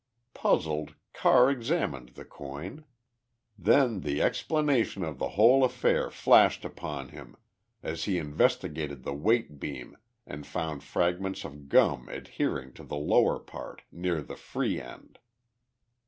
Puzzled, 0.33 0.95
Carr 1.13 1.51
examined 1.51 2.15
the 2.15 2.25
coin. 2.25 2.85
Then 3.55 3.99
the 3.99 4.19
explanation 4.19 5.03
of 5.03 5.19
the 5.19 5.29
whole 5.37 5.63
affair 5.63 6.09
flashed 6.09 6.65
upon 6.65 7.09
him 7.09 7.37
as 7.83 8.05
he 8.05 8.17
investigated 8.17 9.03
the 9.03 9.13
weight 9.13 9.59
beam 9.59 9.95
and 10.25 10.47
found 10.47 10.81
fragments 10.83 11.43
of 11.45 11.69
gum 11.69 12.09
adhering 12.09 12.73
to 12.73 12.83
the 12.83 12.97
lower 12.97 13.37
part, 13.37 13.83
near 13.91 14.23
the 14.23 14.35
free 14.35 14.81
end. 14.81 15.19